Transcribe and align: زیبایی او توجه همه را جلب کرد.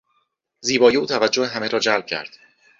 زیبایی 0.61 0.97
او 0.97 1.05
توجه 1.05 1.47
همه 1.47 1.67
را 1.67 1.79
جلب 1.79 2.05
کرد. 2.05 2.37